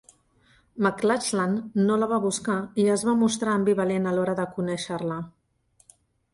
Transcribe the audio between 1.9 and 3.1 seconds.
la va buscar i es